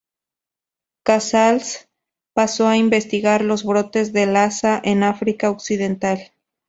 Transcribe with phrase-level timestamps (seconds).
[1.03, 1.87] Casals
[2.33, 6.19] pasó a investigar los brotes del Lassa en África occidental.